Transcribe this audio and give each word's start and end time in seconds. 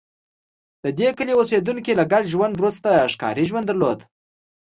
د 0.83 0.85
دې 0.99 1.09
کلي 1.17 1.33
اوسېدونکي 1.37 1.91
له 1.99 2.03
ګډ 2.11 2.23
ژوند 2.33 2.53
وروسته 2.57 3.09
ښکاري 3.13 3.45
ژوند 3.49 3.65
درلود 3.67 3.99